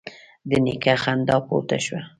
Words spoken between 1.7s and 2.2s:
شوه: